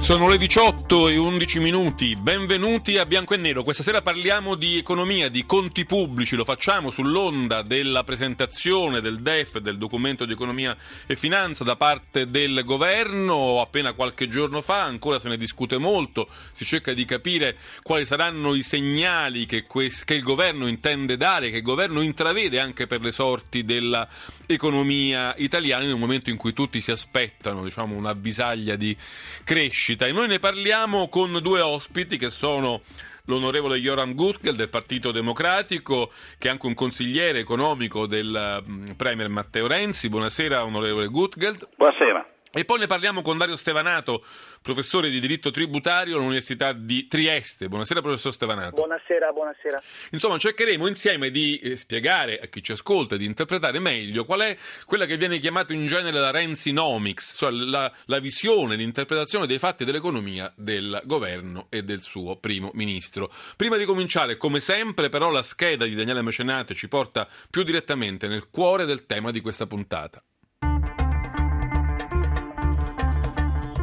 Sono 0.00 0.28
le 0.28 0.38
18 0.38 1.08
e 1.08 1.16
11 1.18 1.60
minuti, 1.60 2.16
benvenuti 2.16 2.96
a 2.98 3.06
Bianco 3.06 3.34
e 3.34 3.36
Nero. 3.36 3.62
Questa 3.62 3.84
sera 3.84 4.02
parliamo 4.02 4.56
di 4.56 4.76
economia, 4.76 5.28
di 5.28 5.46
conti 5.46 5.84
pubblici, 5.84 6.34
lo 6.34 6.42
facciamo 6.42 6.90
sull'onda 6.90 7.62
della 7.62 8.02
presentazione 8.02 9.00
del 9.00 9.20
DEF, 9.20 9.58
del 9.58 9.78
documento 9.78 10.24
di 10.24 10.32
economia 10.32 10.76
e 11.06 11.14
finanza 11.14 11.62
da 11.62 11.76
parte 11.76 12.28
del 12.28 12.62
governo. 12.64 13.60
Appena 13.60 13.92
qualche 13.92 14.26
giorno 14.26 14.62
fa, 14.62 14.82
ancora 14.82 15.20
se 15.20 15.28
ne 15.28 15.36
discute 15.36 15.78
molto, 15.78 16.28
si 16.50 16.64
cerca 16.64 16.92
di 16.92 17.04
capire 17.04 17.56
quali 17.82 18.04
saranno 18.04 18.54
i 18.54 18.64
segnali 18.64 19.46
che, 19.46 19.64
que- 19.66 19.92
che 20.04 20.14
il 20.14 20.22
governo 20.22 20.66
intende 20.66 21.16
dare, 21.16 21.50
che 21.50 21.58
il 21.58 21.62
governo 21.62 22.00
intravede 22.00 22.58
anche 22.58 22.88
per 22.88 23.00
le 23.00 23.12
sorti 23.12 23.64
dell'economia 23.64 25.36
italiana 25.36 25.84
in 25.84 25.92
un 25.92 26.00
momento 26.00 26.30
in 26.30 26.36
cui 26.36 26.52
tutti 26.52 26.80
si 26.80 26.90
aspettano 26.90 27.62
diciamo, 27.62 27.94
un'avvisaglia 27.94 28.74
di 28.74 28.96
crescita 29.44 29.89
crescita 29.90 30.06
e 30.06 30.12
noi 30.12 30.28
ne 30.28 30.38
parliamo 30.38 31.08
con 31.08 31.38
due 31.42 31.60
ospiti 31.60 32.16
che 32.16 32.30
sono 32.30 32.82
l'onorevole 33.24 33.78
Joram 33.78 34.14
Gutkel 34.14 34.54
del 34.54 34.68
Partito 34.68 35.10
Democratico, 35.10 36.10
che 36.38 36.48
è 36.48 36.50
anche 36.50 36.66
un 36.66 36.74
consigliere 36.74 37.38
economico 37.38 38.06
del 38.06 38.62
mm, 38.68 38.90
Premier 38.92 39.28
Matteo 39.28 39.66
Renzi. 39.66 40.08
Buonasera 40.08 40.64
onorevole 40.64 41.06
Gutkel. 41.08 41.56
Buonasera. 41.76 42.26
E 42.52 42.64
poi 42.64 42.80
ne 42.80 42.88
parliamo 42.88 43.22
con 43.22 43.38
Dario 43.38 43.54
Stevanato, 43.54 44.24
professore 44.60 45.08
di 45.08 45.20
diritto 45.20 45.52
tributario 45.52 46.16
all'Università 46.16 46.72
di 46.72 47.06
Trieste. 47.06 47.68
Buonasera, 47.68 48.00
professor 48.00 48.32
Stevanato. 48.32 48.74
Buonasera, 48.74 49.30
buonasera. 49.30 49.80
Insomma, 50.10 50.36
cercheremo 50.36 50.88
insieme 50.88 51.30
di 51.30 51.58
eh, 51.58 51.76
spiegare 51.76 52.40
a 52.40 52.46
chi 52.46 52.60
ci 52.60 52.72
ascolta, 52.72 53.16
di 53.16 53.24
interpretare 53.24 53.78
meglio 53.78 54.24
qual 54.24 54.40
è 54.40 54.56
quella 54.84 55.06
che 55.06 55.16
viene 55.16 55.38
chiamata 55.38 55.72
in 55.72 55.86
genere 55.86 56.18
la 56.18 56.32
Renzinomics, 56.32 57.34
cioè 57.36 57.52
la, 57.52 57.90
la 58.06 58.18
visione, 58.18 58.74
l'interpretazione 58.74 59.46
dei 59.46 59.58
fatti 59.58 59.84
dell'economia 59.84 60.52
del 60.56 61.00
governo 61.04 61.68
e 61.70 61.84
del 61.84 62.00
suo 62.00 62.36
primo 62.38 62.72
ministro. 62.74 63.30
Prima 63.56 63.76
di 63.76 63.84
cominciare, 63.84 64.36
come 64.36 64.58
sempre, 64.58 65.08
però, 65.08 65.30
la 65.30 65.42
scheda 65.42 65.84
di 65.84 65.94
Daniele 65.94 66.22
Mecenate 66.22 66.74
ci 66.74 66.88
porta 66.88 67.28
più 67.48 67.62
direttamente 67.62 68.26
nel 68.26 68.50
cuore 68.50 68.86
del 68.86 69.06
tema 69.06 69.30
di 69.30 69.40
questa 69.40 69.68
puntata. 69.68 70.20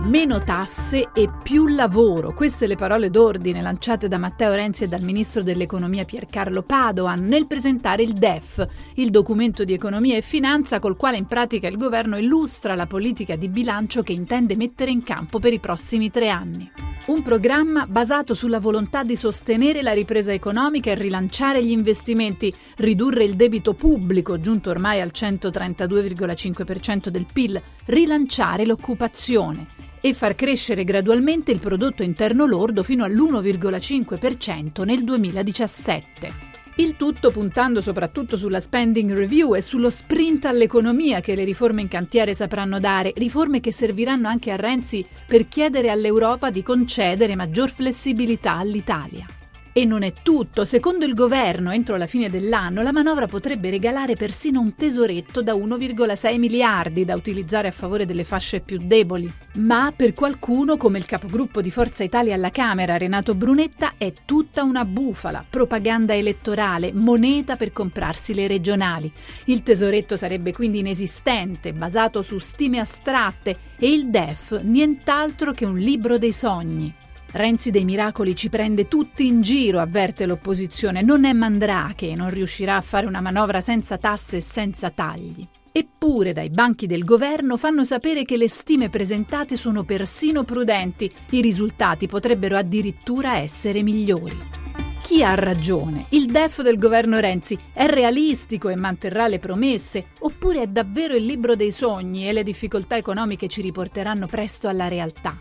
Meno 0.07 0.39
tasse 0.39 1.09
e 1.13 1.29
più 1.43 1.67
lavoro. 1.67 2.33
Queste 2.33 2.65
le 2.65 2.77
parole 2.77 3.09
d'ordine 3.09 3.61
lanciate 3.61 4.07
da 4.07 4.17
Matteo 4.17 4.53
Renzi 4.53 4.85
e 4.85 4.87
dal 4.87 5.01
ministro 5.01 5.43
dell'economia 5.43 6.05
Piercarlo 6.05 6.63
Padoan 6.63 7.25
nel 7.25 7.45
presentare 7.45 8.03
il 8.03 8.13
DEF, 8.13 8.65
il 8.95 9.09
documento 9.09 9.65
di 9.65 9.73
economia 9.73 10.15
e 10.15 10.21
finanza 10.21 10.79
col 10.79 10.95
quale 10.95 11.17
in 11.17 11.25
pratica 11.25 11.67
il 11.67 11.75
governo 11.75 12.15
illustra 12.17 12.75
la 12.75 12.85
politica 12.85 13.35
di 13.35 13.49
bilancio 13.49 14.01
che 14.01 14.13
intende 14.13 14.55
mettere 14.55 14.91
in 14.91 15.03
campo 15.03 15.39
per 15.39 15.51
i 15.51 15.59
prossimi 15.59 16.09
tre 16.09 16.29
anni. 16.29 16.71
Un 17.07 17.21
programma 17.21 17.85
basato 17.85 18.33
sulla 18.33 18.61
volontà 18.61 19.03
di 19.03 19.17
sostenere 19.17 19.81
la 19.81 19.91
ripresa 19.91 20.31
economica 20.31 20.89
e 20.89 20.95
rilanciare 20.95 21.61
gli 21.61 21.71
investimenti, 21.71 22.55
ridurre 22.77 23.25
il 23.25 23.35
debito 23.35 23.73
pubblico, 23.73 24.39
giunto 24.39 24.69
ormai 24.69 25.01
al 25.01 25.11
132,5% 25.13 27.09
del 27.09 27.25
PIL, 27.31 27.61
rilanciare 27.87 28.65
l'occupazione 28.65 29.76
e 30.01 30.13
far 30.13 30.35
crescere 30.35 30.83
gradualmente 30.83 31.51
il 31.51 31.59
prodotto 31.59 32.03
interno 32.03 32.45
lordo 32.45 32.83
fino 32.83 33.03
all'1,5% 33.03 34.83
nel 34.83 35.03
2017. 35.03 36.55
Il 36.79 36.95
tutto 36.95 37.31
puntando 37.31 37.81
soprattutto 37.81 38.37
sulla 38.37 38.59
spending 38.59 39.11
review 39.11 39.55
e 39.55 39.61
sullo 39.61 39.89
sprint 39.89 40.45
all'economia 40.45 41.21
che 41.21 41.33
le 41.33 41.43
riforme 41.43 41.81
in 41.81 41.87
cantiere 41.87 42.35
sapranno 42.35 42.79
dare, 42.79 43.13
riforme 43.15 43.59
che 43.59 43.71
serviranno 43.71 44.27
anche 44.27 44.51
a 44.51 44.57
Renzi 44.57 45.03
per 45.25 45.47
chiedere 45.47 45.89
all'Europa 45.89 46.51
di 46.51 46.61
concedere 46.61 47.35
maggior 47.35 47.71
flessibilità 47.71 48.57
all'Italia. 48.57 49.36
E 49.77 49.85
non 49.85 50.01
è 50.01 50.11
tutto. 50.23 50.65
Secondo 50.65 51.05
il 51.05 51.13
governo, 51.13 51.71
entro 51.71 51.97
la 51.97 52.07
fine 52.07 52.31
dell'anno, 52.31 52.81
la 52.81 52.91
manovra 52.91 53.27
potrebbe 53.27 53.69
regalare 53.69 54.15
persino 54.15 54.59
un 54.59 54.73
tesoretto 54.73 55.43
da 55.43 55.53
1,6 55.53 56.39
miliardi 56.39 57.05
da 57.05 57.15
utilizzare 57.15 57.67
a 57.67 57.71
favore 57.71 58.07
delle 58.07 58.23
fasce 58.23 58.59
più 58.61 58.79
deboli. 58.81 59.31
Ma 59.57 59.93
per 59.95 60.15
qualcuno, 60.15 60.77
come 60.77 60.97
il 60.97 61.05
capogruppo 61.05 61.61
di 61.61 61.69
Forza 61.69 62.03
Italia 62.03 62.33
alla 62.33 62.49
Camera, 62.49 62.97
Renato 62.97 63.35
Brunetta, 63.35 63.93
è 63.99 64.13
tutta 64.25 64.63
una 64.63 64.83
bufala, 64.83 65.45
propaganda 65.47 66.15
elettorale, 66.15 66.91
moneta 66.91 67.55
per 67.55 67.71
comprarsi 67.71 68.33
le 68.33 68.47
regionali. 68.47 69.13
Il 69.45 69.61
tesoretto 69.61 70.15
sarebbe 70.15 70.53
quindi 70.53 70.79
inesistente, 70.79 71.71
basato 71.71 72.23
su 72.23 72.39
stime 72.39 72.79
astratte, 72.79 73.55
e 73.77 73.91
il 73.91 74.09
DEF 74.09 74.59
nient'altro 74.59 75.51
che 75.51 75.65
un 75.65 75.77
libro 75.77 76.17
dei 76.17 76.33
sogni. 76.33 77.05
Renzi 77.31 77.71
dei 77.71 77.83
Miracoli 77.83 78.35
ci 78.35 78.49
prende 78.49 78.87
tutti 78.87 79.27
in 79.27 79.41
giro, 79.41 79.79
avverte 79.79 80.25
l'opposizione. 80.25 81.01
Non 81.01 81.25
è 81.25 81.33
Mandrake, 81.33 82.15
non 82.15 82.29
riuscirà 82.29 82.77
a 82.77 82.81
fare 82.81 83.05
una 83.05 83.21
manovra 83.21 83.61
senza 83.61 83.97
tasse 83.97 84.37
e 84.37 84.41
senza 84.41 84.89
tagli. 84.89 85.45
Eppure 85.71 86.33
dai 86.33 86.49
banchi 86.49 86.87
del 86.87 87.03
governo 87.03 87.55
fanno 87.55 87.83
sapere 87.83 88.23
che 88.23 88.37
le 88.37 88.49
stime 88.49 88.89
presentate 88.89 89.55
sono 89.55 89.83
persino 89.83 90.43
prudenti, 90.43 91.11
i 91.31 91.41
risultati 91.41 92.07
potrebbero 92.07 92.57
addirittura 92.57 93.37
essere 93.37 93.83
migliori. 93.83 94.65
Chi 95.03 95.23
ha 95.23 95.35
ragione? 95.35 96.07
Il 96.09 96.25
DEF 96.25 96.63
del 96.63 96.77
governo 96.77 97.19
Renzi 97.19 97.57
è 97.71 97.85
realistico 97.85 98.69
e 98.69 98.75
manterrà 98.75 99.27
le 99.27 99.39
promesse? 99.39 100.07
Oppure 100.19 100.63
è 100.63 100.67
davvero 100.67 101.15
il 101.15 101.23
libro 101.23 101.55
dei 101.55 101.71
sogni 101.71 102.27
e 102.27 102.33
le 102.33 102.43
difficoltà 102.43 102.97
economiche 102.97 103.47
ci 103.47 103.61
riporteranno 103.61 104.27
presto 104.27 104.67
alla 104.67 104.87
realtà? 104.87 105.39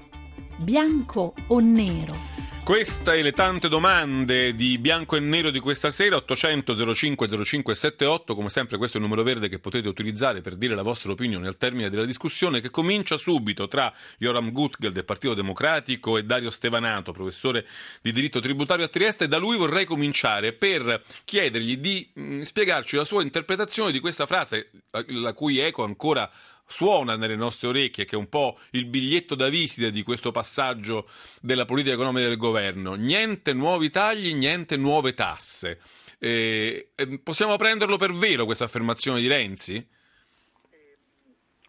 Bianco 0.57 1.35
o 1.49 1.61
nero? 1.61 2.37
Queste 2.67 3.13
e 3.13 3.23
le 3.23 3.31
tante 3.31 3.69
domande 3.69 4.53
di 4.57 4.77
bianco 4.79 5.15
e 5.15 5.21
nero 5.21 5.51
di 5.51 5.61
questa 5.61 5.93
sera, 5.93 6.17
800 6.17 6.95
05 6.95 7.45
05 7.45 7.75
78, 7.77 8.35
come 8.35 8.49
sempre 8.49 8.77
questo 8.77 8.97
è 8.97 9.01
il 9.01 9.07
numero 9.07 9.23
verde 9.23 9.49
che 9.49 9.61
potete 9.61 9.87
utilizzare 9.87 10.41
per 10.41 10.57
dire 10.57 10.75
la 10.75 10.83
vostra 10.83 11.13
opinione 11.13 11.47
al 11.47 11.59
termine 11.59 11.91
della 11.91 12.05
discussione 12.05 12.61
che 12.61 12.71
comincia 12.71 13.19
subito 13.19 13.69
tra 13.69 13.93
Joram 14.19 14.51
Gutgel 14.51 14.91
del 14.91 15.05
Partito 15.05 15.35
Democratico 15.35 16.19
e 16.19 16.25
Dario 16.25 16.51
Stevanato, 16.51 17.13
professore 17.13 17.65
di 18.03 18.11
diritto 18.11 18.41
tributario 18.41 18.87
a 18.87 18.89
Trieste 18.89 19.29
da 19.29 19.39
lui 19.39 19.57
vorrei 19.57 19.85
cominciare 19.85 20.53
per 20.53 21.05
chiedergli 21.25 21.77
di 21.77 22.11
mm, 22.19 22.41
spiegarci 22.41 22.97
la 22.97 23.05
sua 23.05 23.23
interpretazione 23.23 23.93
di 23.93 24.01
questa 24.01 24.27
frase, 24.27 24.71
la, 24.91 25.05
la 25.07 25.33
cui 25.35 25.59
eco 25.59 25.85
ancora 25.85 26.29
suona 26.67 27.17
nelle 27.17 27.37
nostre 27.37 27.69
orecchie, 27.69 28.05
che 28.05 28.17
è 28.17 28.19
un 28.19 28.29
po' 28.29 28.59
il 28.73 28.87
biglietto 28.87 29.35
da 29.35 29.49
visita 29.49 29.89
di 29.89 30.03
questo 30.03 30.33
passaggio 30.33 31.09
della 31.41 31.65
politica 31.65 31.95
economica 31.95 32.29
del 32.29 32.37
governo. 32.37 32.95
Niente 32.95 33.53
nuovi 33.53 33.91
tagli, 33.91 34.35
niente 34.35 34.77
nuove 34.77 35.15
tasse. 35.15 35.79
Eh, 36.19 36.91
possiamo 37.23 37.57
prenderlo 37.57 37.97
per 37.97 38.13
vero 38.13 38.45
questa 38.45 38.65
affermazione 38.65 39.21
di 39.21 39.29
Renzi? 39.29 39.89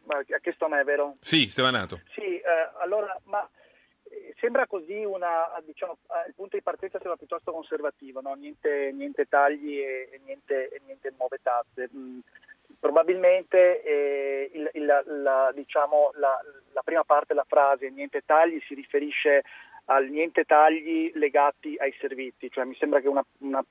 Ma 0.03 0.17
ha 0.17 0.39
chiesto 0.39 0.65
a 0.65 0.69
me, 0.69 0.83
vero? 0.83 1.13
Sì, 1.19 1.49
Stevanato. 1.49 2.01
Sì, 2.13 2.37
eh, 2.37 2.43
allora, 2.81 3.19
ma 3.25 3.47
eh, 4.03 4.33
sembra 4.39 4.65
così 4.65 5.03
una, 5.03 5.51
diciamo, 5.65 5.97
il 6.27 6.33
punto 6.33 6.55
di 6.55 6.63
partenza 6.63 6.97
sembra 6.97 7.17
piuttosto 7.17 7.51
conservativo, 7.51 8.21
no? 8.21 8.33
niente, 8.33 8.91
niente, 8.93 9.27
tagli 9.27 9.79
e 9.79 10.21
niente, 10.23 10.69
e 10.69 10.81
niente 10.85 11.13
nuove 11.17 11.39
tasse. 11.41 11.89
Probabilmente 12.79 13.81
eh, 13.81 14.51
il, 14.53 14.69
il, 14.73 14.85
la, 14.85 15.51
diciamo, 15.53 16.11
la, 16.15 16.39
la, 16.73 16.81
prima 16.83 17.03
parte 17.03 17.27
della 17.29 17.45
frase 17.47 17.89
niente 17.89 18.21
tagli 18.25 18.59
si 18.67 18.75
riferisce 18.75 19.43
al 19.85 20.07
niente 20.09 20.43
tagli 20.43 21.11
legati 21.15 21.75
ai 21.79 21.93
servizi, 21.99 22.51
cioè 22.51 22.65
mi 22.65 22.75
sembra 22.75 22.99
che 22.99 23.07
una, 23.07 23.25
una, 23.39 23.63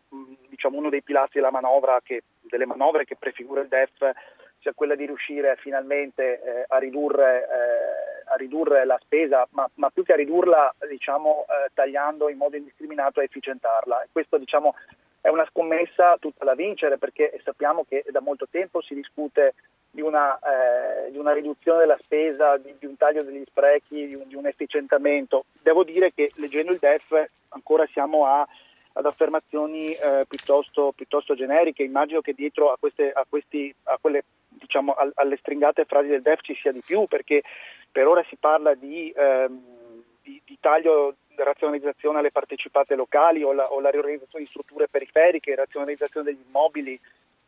diciamo, 0.49 0.79
uno 0.79 0.89
dei 0.89 1.03
pilastri 1.03 1.41
della 1.41 1.53
manovra, 1.53 2.01
che, 2.03 2.23
delle 2.41 2.67
manovre 2.67 3.05
che 3.05 3.17
prefigura 3.17 3.61
il 3.61 3.69
DEF 3.69 4.13
sia 4.61 4.73
quella 4.75 4.95
di 4.95 5.07
riuscire 5.07 5.57
finalmente 5.57 6.43
eh, 6.43 6.65
a, 6.67 6.79
ridurre, 6.79 7.43
eh, 7.43 8.33
a, 8.33 8.35
ridurre, 8.37 8.85
la 8.85 8.99
spesa, 9.01 9.47
ma, 9.51 9.69
ma, 9.75 9.91
più 9.91 10.03
che 10.03 10.15
a 10.15 10.17
ridurla 10.17 10.75
diciamo, 10.89 11.45
eh, 11.49 11.71
tagliando 11.73 12.29
in 12.29 12.39
modo 12.39 12.57
indiscriminato 12.57 13.21
a 13.21 13.23
efficientarla. 13.23 14.03
E 14.03 14.09
questo 14.11 14.39
diciamo, 14.39 14.75
è 15.27 15.29
una 15.29 15.47
scommessa 15.51 16.17
tutta 16.21 16.45
da 16.45 16.55
vincere 16.55 16.99
perché 16.99 17.41
sappiamo 17.43 17.85
che 17.85 18.05
da 18.11 18.21
molto 18.21 18.47
tempo 18.49 18.81
si 18.81 18.95
discute 18.95 19.55
di 19.91 20.01
una, 20.01 20.39
eh, 20.39 21.11
di 21.11 21.19
una, 21.19 21.33
riduzione 21.33 21.81
della 21.81 21.99
spesa, 22.01 22.57
di, 22.59 22.73
di, 22.79 22.87
un 22.87 22.97
taglio 22.97 23.25
degli 23.25 23.43
sprechi, 23.45 24.07
di 24.07 24.15
un, 24.15 24.29
di 24.29 24.37
un, 24.37 24.47
efficientamento. 24.47 25.47
Devo 25.61 25.83
dire 25.83 26.13
che 26.13 26.31
leggendo 26.37 26.71
il 26.71 26.79
DEF 26.79 27.25
ancora 27.49 27.85
siamo 27.91 28.25
a, 28.27 28.47
ad 28.93 29.05
affermazioni 29.05 29.95
eh, 29.95 30.27
piuttosto, 30.29 30.93
piuttosto, 30.95 31.35
generiche. 31.35 31.83
Immagino 31.83 32.21
che 32.21 32.33
dietro 32.33 32.71
a, 32.71 32.77
queste, 32.79 33.11
a, 33.11 33.27
questi, 33.29 33.75
a 33.85 33.99
quelle, 34.01 34.23
diciamo, 34.47 34.95
alle 35.15 35.39
stringate 35.39 35.87
frasi 35.87 36.07
del 36.07 36.23
DEF 36.23 36.41
ci 36.43 36.55
sia 36.55 36.71
di 36.71 36.83
più, 36.87 37.07
perché 37.07 37.43
per 37.91 38.07
ora 38.07 38.25
si 38.29 38.37
parla 38.37 38.75
di, 38.75 39.13
ehm, 39.17 39.61
di, 40.23 40.41
di 40.45 40.57
taglio 40.61 41.17
razionalizzazione 41.45 42.19
alle 42.19 42.31
partecipate 42.31 42.95
locali 42.95 43.43
o 43.43 43.53
la, 43.53 43.71
o 43.73 43.81
la 43.81 43.91
riorganizzazione 43.91 44.45
di 44.45 44.51
strutture 44.51 44.89
periferiche, 44.89 45.55
razionalizzazione 45.55 46.27
degli 46.27 46.45
immobili, 46.47 46.99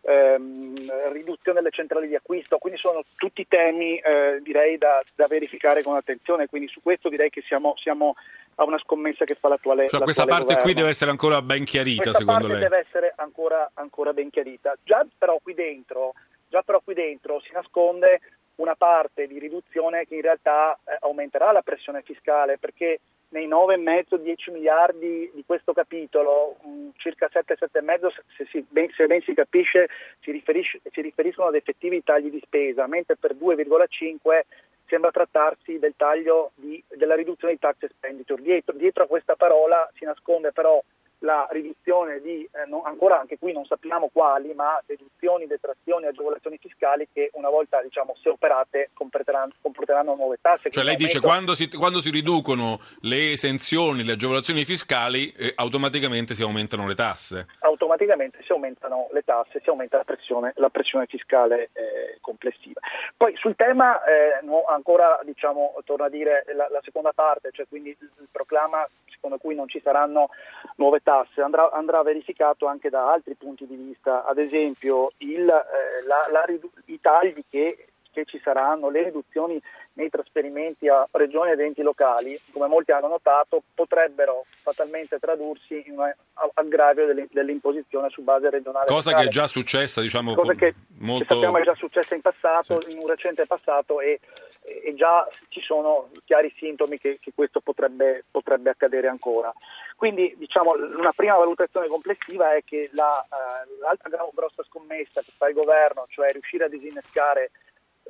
ehm, 0.02 1.12
riduzione 1.12 1.60
delle 1.60 1.70
centrali 1.70 2.08
di 2.08 2.14
acquisto, 2.14 2.58
quindi 2.58 2.78
sono 2.78 3.02
tutti 3.16 3.46
temi 3.46 3.98
eh, 3.98 4.40
direi 4.42 4.78
da, 4.78 5.02
da, 5.14 5.26
verificare 5.26 5.82
con 5.82 5.96
attenzione, 5.96 6.46
quindi 6.46 6.68
su 6.68 6.80
questo 6.82 7.08
direi 7.08 7.30
che 7.30 7.42
siamo, 7.42 7.74
siamo 7.76 8.14
a 8.56 8.64
una 8.64 8.78
scommessa 8.78 9.24
che 9.24 9.34
fa 9.34 9.48
l'attuale 9.48 9.88
cioè, 9.88 10.00
Questa 10.00 10.24
parte 10.24 10.54
governo. 10.54 10.62
qui 10.62 10.74
deve 10.74 10.88
essere 10.88 11.10
ancora 11.10 11.42
ben 11.42 11.64
chiarita 11.64 12.02
questa 12.02 12.18
secondo 12.18 12.40
parte 12.40 12.54
lei? 12.54 12.68
deve 12.68 12.84
essere 12.86 13.12
ancora, 13.16 13.70
ancora 13.74 14.12
ben 14.12 14.30
chiarita, 14.30 14.74
già 14.82 15.06
però 15.16 15.38
qui 15.42 15.54
dentro, 15.54 16.14
già 16.48 16.62
però 16.62 16.80
qui 16.82 16.94
dentro 16.94 17.40
si 17.40 17.50
nasconde 17.52 18.20
una 18.56 18.74
parte 18.74 19.26
di 19.26 19.38
riduzione 19.38 20.04
che 20.06 20.16
in 20.16 20.22
realtà 20.22 20.76
eh, 20.84 20.96
aumenterà 21.00 21.52
la 21.52 21.62
pressione 21.62 22.02
fiscale 22.02 22.58
perché 22.58 23.00
nei 23.30 23.46
9,5-10 23.46 24.52
miliardi 24.52 25.30
di 25.34 25.44
questo 25.44 25.72
capitolo, 25.72 26.56
circa 26.96 27.28
7-7,5 27.32 28.08
se, 28.36 28.46
se, 28.50 28.64
ben, 28.68 28.88
se 28.90 29.06
ben 29.06 29.20
si 29.22 29.34
capisce 29.34 29.88
si, 30.20 30.42
si, 30.90 31.00
riferiscono 31.00 31.48
ad 31.48 31.54
effettivi 31.54 32.02
tagli 32.02 32.30
di 32.30 32.40
spesa, 32.44 32.86
mentre 32.86 33.16
per 33.16 33.34
2,5 33.34 34.40
sembra 34.86 35.10
trattarsi 35.10 35.78
del 35.78 35.94
taglio 35.96 36.52
di, 36.54 36.82
della 36.88 37.14
riduzione 37.14 37.54
di 37.54 37.58
tax 37.58 37.82
expenditure. 37.82 38.42
Dietro, 38.42 38.76
dietro 38.76 39.04
a 39.04 39.06
questa 39.06 39.36
parola 39.36 39.88
si 39.94 40.04
nasconde 40.04 40.52
però 40.52 40.82
la 41.20 41.48
riduzione 41.50 42.20
di, 42.20 42.48
eh, 42.52 42.66
non, 42.68 42.82
ancora 42.84 43.18
anche 43.18 43.38
qui 43.38 43.52
non 43.52 43.64
sappiamo 43.64 44.08
quali, 44.12 44.52
ma 44.54 44.80
deduzioni, 44.86 45.46
detrazioni, 45.46 46.06
agevolazioni 46.06 46.58
fiscali 46.58 47.08
che 47.12 47.30
una 47.34 47.48
volta 47.48 47.82
diciamo, 47.82 48.14
se 48.22 48.28
operate 48.28 48.90
comporteranno, 48.94 49.52
comporteranno 49.60 50.14
nuove 50.14 50.38
tasse. 50.40 50.70
Cioè 50.70 50.84
lei 50.84 50.96
dice 50.96 51.20
quando 51.20 51.54
si, 51.54 51.68
quando 51.70 52.00
si 52.00 52.10
riducono 52.10 52.80
le 53.00 53.32
esenzioni, 53.32 54.04
le 54.04 54.12
agevolazioni 54.12 54.64
fiscali, 54.64 55.32
eh, 55.32 55.52
automaticamente 55.56 56.34
si 56.34 56.42
aumentano 56.42 56.86
le 56.86 56.94
tasse? 56.94 57.46
Automaticamente 57.60 58.42
si 58.44 58.52
aumentano 58.52 59.08
le 59.12 59.22
tasse, 59.22 59.60
si 59.62 59.68
aumenta 59.68 59.96
la 59.96 60.04
pressione, 60.04 60.52
la 60.56 60.70
pressione 60.70 61.06
fiscale 61.06 61.70
eh, 61.72 62.18
complessiva. 62.20 62.80
Poi 63.16 63.34
sul 63.36 63.56
tema, 63.56 64.02
eh, 64.04 64.44
no, 64.44 64.64
ancora 64.66 65.18
diciamo, 65.24 65.74
torno 65.84 66.04
a 66.04 66.08
dire 66.08 66.44
la, 66.54 66.68
la 66.70 66.80
seconda 66.84 67.12
parte, 67.12 67.50
cioè 67.52 67.66
quindi 67.68 67.90
il 67.98 68.28
proclama 68.30 68.86
secondo 69.18 69.38
cui 69.38 69.54
non 69.56 69.68
ci 69.68 69.80
saranno 69.82 70.28
nuove 70.76 71.00
tasse 71.00 71.07
andrà, 71.36 71.70
andrà 71.72 72.02
verificato 72.02 72.66
anche 72.66 72.90
da 72.90 73.12
altri 73.12 73.34
punti 73.34 73.66
di 73.66 73.76
vista, 73.76 74.24
ad 74.24 74.38
esempio 74.38 75.12
il, 75.18 75.48
eh, 75.48 76.06
la, 76.06 76.26
la, 76.30 76.44
i 76.86 77.00
tagli 77.00 77.44
che, 77.48 77.88
che 78.10 78.24
ci 78.24 78.40
saranno, 78.42 78.90
le 78.90 79.04
riduzioni 79.04 79.60
nei 79.94 80.10
trasferimenti 80.10 80.88
a 80.88 81.06
regioni 81.10 81.50
ed 81.50 81.60
enti 81.60 81.82
locali, 81.82 82.40
come 82.52 82.68
molti 82.68 82.92
hanno 82.92 83.08
notato, 83.08 83.62
potrebbero 83.74 84.44
fatalmente 84.62 85.18
tradursi 85.18 85.82
in 85.86 85.98
un 85.98 86.12
aggravio 86.54 87.12
dell'imposizione 87.30 88.08
su 88.10 88.22
base 88.22 88.48
regionale. 88.48 88.86
Cosa 88.86 89.10
locale. 89.10 89.28
che 89.28 89.30
è 89.30 89.32
già 89.32 89.46
successa, 89.46 90.00
diciamo, 90.00 90.34
Cosa 90.34 90.54
che, 90.54 90.74
molto... 90.98 91.24
che 91.24 91.34
sappiamo 91.34 91.58
è 91.58 91.62
già 91.62 91.74
successa 91.74 92.14
in 92.14 92.20
passato, 92.20 92.80
sì. 92.80 92.92
in 92.92 93.02
un 93.02 93.08
recente 93.08 93.46
passato 93.46 94.00
e, 94.00 94.20
e, 94.62 94.94
già 94.94 95.28
ci 95.48 95.60
sono 95.60 96.10
chiari 96.24 96.52
sintomi 96.56 96.98
che, 96.98 97.18
che 97.20 97.32
questo 97.34 97.60
potrebbe, 97.60 98.24
potrebbe, 98.30 98.70
accadere 98.70 99.08
ancora. 99.08 99.52
Quindi 99.96 100.32
diciamo 100.38 100.74
una 100.96 101.12
prima 101.12 101.36
valutazione 101.36 101.88
complessiva 101.88 102.54
è 102.54 102.62
che 102.64 102.88
la, 102.92 103.26
uh, 103.28 103.80
l'altra 103.80 104.10
grossa 104.32 104.62
scommessa 104.62 105.22
che 105.22 105.32
fa 105.36 105.48
il 105.48 105.54
governo, 105.54 106.06
cioè 106.08 106.30
riuscire 106.30 106.64
a 106.64 106.68
disinnescare 106.68 107.50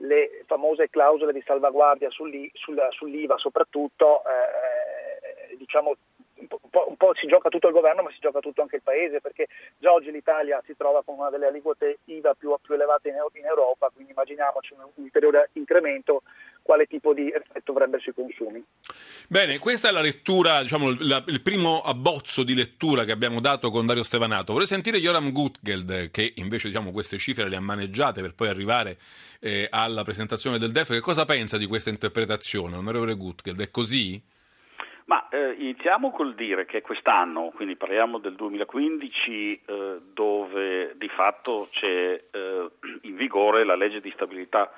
le 0.00 0.44
famose 0.46 0.88
clausole 0.90 1.32
di 1.32 1.42
salvaguardia 1.44 2.08
sull'IVA 2.10 3.36
soprattutto, 3.38 4.22
eh, 4.24 5.56
diciamo, 5.56 5.96
un 6.38 6.46
po', 6.46 6.88
un 6.88 6.96
po', 6.96 7.12
si 7.14 7.26
gioca 7.26 7.48
tutto 7.48 7.68
il 7.68 7.72
governo 7.72 8.02
ma 8.02 8.10
si 8.10 8.18
gioca 8.20 8.40
tutto 8.40 8.62
anche 8.62 8.76
il 8.76 8.82
paese 8.82 9.20
perché 9.20 9.48
già 9.78 9.92
oggi 9.92 10.10
l'Italia 10.10 10.62
si 10.66 10.74
trova 10.76 11.02
con 11.04 11.18
una 11.18 11.30
delle 11.30 11.46
aliquote 11.46 11.98
IVA 12.04 12.34
più, 12.34 12.54
più 12.60 12.74
elevate 12.74 13.08
in, 13.08 13.16
in, 13.34 13.44
Europa, 13.44 13.90
quindi 13.92 14.12
immaginiamoci 14.12 14.74
un, 14.74 14.80
un 14.94 15.04
ulteriore 15.04 15.50
incremento 15.54 16.22
quale 16.62 16.86
tipo 16.86 17.14
di 17.14 17.30
effetto 17.32 17.72
avrebbe 17.72 17.98
sui 17.98 18.12
consumi. 18.12 18.62
Bene, 19.26 19.58
questa 19.58 19.88
è 19.88 19.92
la 19.92 20.02
lettura, 20.02 20.60
diciamo, 20.60 20.94
la, 21.00 21.22
il 21.26 21.40
primo 21.40 21.80
abbozzo 21.80 22.42
di 22.42 22.54
lettura 22.54 23.04
che 23.04 23.12
abbiamo 23.12 23.40
dato 23.40 23.70
con 23.70 23.86
Dario 23.86 24.02
Stevanato. 24.02 24.52
Vorrei 24.52 24.68
sentire 24.68 25.00
Joram 25.00 25.32
Gutgeld, 25.32 26.10
che 26.10 26.34
invece 26.36 26.68
diciamo, 26.68 26.92
queste 26.92 27.16
cifre 27.16 27.48
le 27.48 27.56
ha 27.56 27.60
maneggiate 27.60 28.20
per 28.20 28.34
poi 28.34 28.48
arrivare 28.48 28.98
eh, 29.40 29.66
alla 29.70 30.04
presentazione 30.04 30.58
del 30.58 30.72
DEF. 30.72 30.90
Che 30.90 31.00
cosa 31.00 31.24
pensa 31.24 31.56
di 31.56 31.66
questa 31.66 31.88
interpretazione, 31.88 32.76
onorevole 32.76 33.14
Gutgeld? 33.14 33.60
È 33.60 33.70
così? 33.70 34.22
Ma 35.08 35.26
eh, 35.30 35.52
iniziamo 35.52 36.10
col 36.10 36.34
dire 36.34 36.66
che 36.66 36.82
quest'anno, 36.82 37.50
quindi 37.54 37.76
parliamo 37.76 38.18
del 38.18 38.34
2015, 38.34 39.62
eh, 39.64 40.00
dove 40.12 40.92
di 40.98 41.08
fatto 41.08 41.68
c'è 41.70 42.24
eh, 42.30 42.68
in 43.02 43.16
vigore 43.16 43.64
la 43.64 43.74
legge 43.74 44.02
di 44.02 44.12
stabilità 44.14 44.70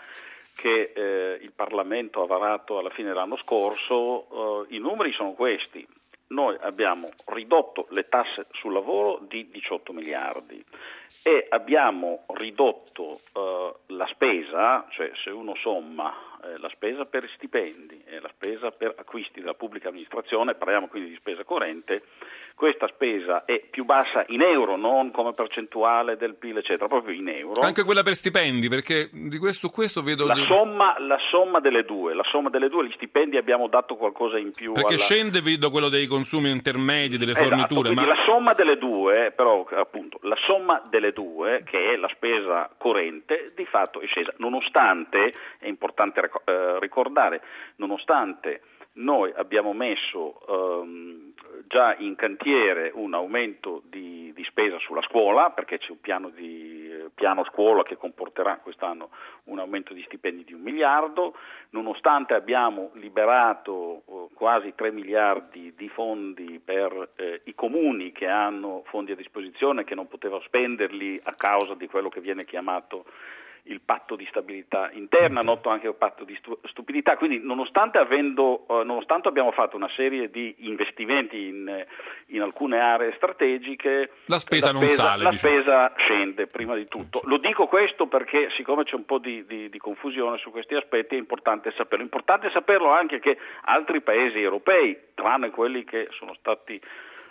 che 0.55 0.93
eh, 0.95 1.39
il 1.43 1.51
Parlamento 1.51 2.23
ha 2.23 2.27
varato 2.27 2.79
alla 2.79 2.91
fine 2.91 3.09
dell'anno 3.09 3.39
scorso, 3.39 4.67
eh, 4.69 4.77
i 4.77 4.79
numeri 4.79 5.11
sono 5.13 5.33
questi. 5.33 5.85
Noi 6.29 6.57
abbiamo 6.61 7.09
ridotto 7.27 7.89
le 7.91 8.09
tasse 8.09 8.47
sul 8.53 8.73
lavoro 8.73 9.19
di 9.29 9.51
18 9.51 9.93
miliardi 9.93 10.65
e 11.25 11.47
abbiamo 11.49 12.25
ridotto 12.35 13.19
eh, 13.33 13.75
la 13.87 14.07
spesa, 14.07 14.87
cioè 14.91 15.11
se 15.25 15.31
uno 15.31 15.57
somma 15.57 16.30
eh, 16.43 16.59
la 16.59 16.69
spesa 16.71 17.05
per 17.05 17.29
stipendi 17.35 18.03
e 18.07 18.21
la 18.21 18.31
spesa 18.35 18.71
per 18.71 18.95
acquisti 18.97 19.41
della 19.41 19.55
pubblica 19.55 19.89
amministrazione, 19.89 20.55
parliamo 20.55 20.89
quindi 20.89 21.11
di 21.11 21.17
spesa 21.17 21.45
corrente, 21.45 22.03
questa 22.55 22.89
spesa 22.89 23.45
è 23.47 23.63
più 23.71 23.85
bassa 23.85 24.25
in 24.29 24.43
euro, 24.43 24.77
non 24.77 25.11
come 25.11 25.33
percentuale 25.33 26.17
del 26.17 26.35
PIL, 26.35 26.59
eccetera, 26.59 26.89
proprio 26.89 27.15
in 27.15 27.29
euro. 27.29 27.63
Anche 27.63 27.85
quella 27.85 28.03
per 28.03 28.15
stipendi, 28.15 28.69
perché 28.69 29.09
di 29.13 29.39
questo, 29.39 29.71
questo 29.71 30.03
vedo... 30.03 30.27
La, 30.27 30.35
somma, 30.35 30.99
la 30.99 31.19
somma 31.31 31.61
delle 31.61 31.85
due, 31.85 32.15
la 32.15 32.25
somma 32.25 32.51
delle 32.51 32.69
due, 32.69 32.87
gli 32.87 32.93
stipendi 32.93 33.39
abbiamo 33.39 33.67
dato 33.69 33.97
qualcosa 33.97 34.37
in 34.37 34.53
più. 34.53 34.73
Perché 34.73 34.95
alla... 34.95 35.03
scende, 35.03 35.41
vedo 35.41 35.71
quello 35.71 35.89
dei 35.89 36.07
consumi 36.07 36.51
intermedi, 36.51 37.17
delle 37.17 37.33
esatto, 37.33 37.49
forniture. 37.49 37.95
Ma... 37.95 38.07
La 38.07 38.23
somma 38.27 38.53
delle 38.53 38.77
due, 38.77 39.33
però 39.35 39.67
appunto, 39.73 40.19
la 40.23 40.37
somma 40.47 40.83
delle 40.91 41.13
due, 41.13 41.63
che 41.65 41.95
è 41.95 41.97
la 41.97 42.09
spesa 42.13 42.69
corrente, 42.77 43.53
di 43.55 43.65
fatto 43.65 44.01
è 44.01 44.07
scesa, 44.07 44.35
nonostante, 44.37 45.35
è 45.59 45.67
importante 45.67 46.19
eh, 46.19 46.29
ricordare, 46.79 47.43
nonostante 47.77 48.63
noi 48.93 49.33
abbiamo 49.37 49.73
messo 49.73 50.41
ehm, 50.49 51.33
già 51.69 51.95
in 51.99 52.17
cantiere 52.17 52.91
un 52.93 53.15
aumento 53.15 53.83
di, 53.85 54.33
di, 54.35 54.45
spesa 54.45 54.79
sulla 54.79 55.03
scuola, 55.03 55.51
perché 55.51 55.79
c'è 55.79 55.93
un 55.93 56.01
piano, 56.01 56.29
di, 56.31 56.91
eh, 56.91 57.11
piano 57.15 57.45
scuola 57.45 57.85
che 57.85 57.97
comporterà 57.97 58.57
quest'anno 58.57 59.11
un 59.45 59.61
aumento 59.61 59.95
di 59.95 60.03
stipendi 60.03 60.43
di 60.43 60.55
un 60.55 60.63
miliardo, 60.63 61.37
nonostante 61.71 62.35
abbiamo 62.35 62.91
liberato 62.95 64.03
eh, 64.07 64.35
quasi 64.35 64.75
3 64.75 64.91
miliardi 64.91 65.73
di 65.77 65.89
fondi 65.89 66.61
per 66.63 67.11
eh, 67.15 67.43
i 67.45 67.55
comuni 67.55 68.11
che 68.11 68.27
hanno 68.27 68.83
fondi 68.87 69.13
a 69.13 69.17
disposizione, 69.17 69.85
che 69.85 69.95
non 69.95 70.09
potevano 70.09 70.43
spenderli 70.43 71.21
a 71.23 71.35
causa 71.35 71.75
di 71.75 71.87
quello 71.87 72.09
che 72.09 72.21
viene 72.21 72.45
chiamato 72.45 73.05
il 73.65 73.81
patto 73.81 74.17
di 74.17 74.27
stabilità 74.31 74.91
interna, 74.93 75.41
noto 75.41 75.69
anche 75.69 75.87
il 75.87 75.95
patto 75.95 76.25
di 76.25 76.39
stupidità, 76.65 77.17
quindi 77.17 77.41
nonostante, 77.43 77.99
avendo, 77.99 78.67
eh, 78.69 78.85
nonostante 78.85 79.29
abbiamo 79.29 79.53
fatto 79.53 79.77
una 79.77 79.91
serie 79.95 80.31
di 80.31 80.55
investimenti 80.59 81.47
in, 81.47 81.87
in 82.27 82.43
alcune 82.43 82.81
aree 82.81 83.15
strategiche, 83.17 84.11
la 84.27 84.39
spesa, 84.39 84.73
la 84.73 84.79
non 84.79 84.89
sale. 84.89 85.23
La 85.23 85.31
diciamo. 85.31 85.53
spesa 85.53 85.93
scende 85.97 86.47
prima 86.47 86.75
di 86.75 86.89
tutto. 86.89 87.21
Lo 87.25 87.39
dico 87.39 87.67
questo 87.67 88.07
perché 88.07 88.51
siccome 88.57 88.85
c'è 88.85 88.95
un 88.95 89.05
po' 89.05 89.19
di, 89.19 89.45
di, 89.47 89.69
di 89.69 89.79
confusione 89.79 90.39
su 90.39 90.51
questi 90.51 90.75
aspetti 90.75 91.15
è 91.15 91.19
importante 91.19 91.73
saperlo. 91.77 91.99
È 92.01 92.05
importante 92.05 92.51
saperlo 92.51 92.91
anche 92.91 93.21
che 93.21 93.37
altri 93.63 94.01
paesi 94.01 94.41
europei, 94.41 94.99
tranne 95.15 95.51
quelli 95.51 95.85
che 95.85 96.09
sono 96.13 96.35
stati 96.35 96.81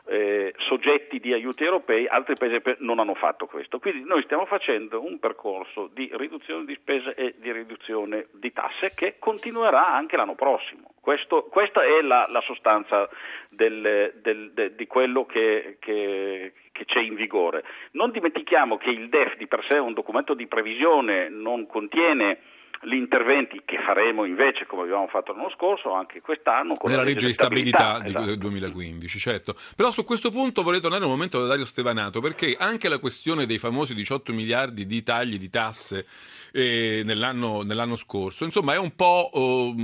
eh, 0.10 0.56
soggetti 0.58 1.20
di 1.20 1.34
aiuti 1.34 1.64
europei, 1.64 2.08
altri 2.08 2.36
paesi 2.36 2.60
non 2.80 2.98
hanno 2.98 3.14
fatto 3.14 3.46
questo. 3.46 3.78
Quindi 3.78 4.04
noi 4.04 4.24
stiamo 4.24 4.46
facendo 4.46 5.06
un 5.06 5.20
percorso 5.20 5.90
di 5.94 6.10
riduzione 6.14 6.66
di 6.66 6.74
spese 6.76 7.14
e 7.14 7.36
di 7.38 7.52
riduzione 7.52 8.28
di 8.32 8.52
tasse 8.52 8.94
che 8.96 9.18
continuerà 9.20 9.94
anche 9.94 10.18
l'anno 10.18 10.34
prossimo. 10.34 10.94
Questo, 11.00 11.44
questa 11.44 11.84
è 11.84 12.02
la, 12.02 12.28
la 12.30 12.42
sostanza 12.42 13.08
del, 13.50 14.14
del, 14.22 14.52
de, 14.52 14.76
di 14.76 14.88
quello 14.88 15.26
che, 15.26 15.78
che, 15.80 16.54
che 16.72 16.86
c'è 16.86 17.00
in 17.00 17.14
vigore. 17.14 17.64
Non 17.92 18.10
dimentichiamo 18.10 18.78
che 18.78 18.90
il 18.90 19.10
DEF 19.10 19.38
di 19.38 19.46
per 19.46 19.64
sé 19.64 19.78
è 19.78 19.80
un 19.80 19.94
documento 19.94 20.34
di 20.34 20.48
previsione, 20.48 21.30
non 21.30 21.68
contiene 21.68 22.40
gli 22.82 22.94
interventi 22.94 23.62
che 23.66 23.78
faremo 23.86 24.24
invece 24.24 24.66
come 24.66 24.84
abbiamo 24.84 25.08
fatto 25.08 25.34
l'anno 25.34 25.50
scorso 25.50 25.94
anche 25.94 26.22
quest'anno 26.22 26.74
con 26.76 26.90
nella 26.90 27.04
la 27.04 27.10
legge 27.10 27.28
di 27.28 27.34
stabilità, 27.34 28.04
esatto. 28.04 28.26
del 28.26 28.38
2015 28.38 29.20
certo. 29.20 29.56
Però 29.76 29.92
su 29.92 30.06
questo 30.06 30.32
punto 30.32 30.64
vorrei 30.64 30.80
tornare 30.80 31.04
un 31.04 31.12
momento 31.12 31.42
da 31.42 31.48
Dario 31.48 31.66
Stevanato 31.66 32.22
perché 32.22 32.56
anche 32.58 32.88
la 32.88 33.00
questione 33.00 33.46
dei 33.46 33.58
famosi 33.58 33.94
18 33.94 34.32
miliardi 34.32 34.86
di 34.86 35.04
tagli 35.04 35.38
di 35.38 35.50
tasse 35.50 36.06
eh, 36.54 37.02
nell'anno, 37.04 37.64
nell'anno, 37.64 37.96
scorso 37.96 38.46
insomma 38.46 38.74
è 38.74 38.78
un 38.78 38.96
po' 38.96 39.30
oh, 39.34 39.76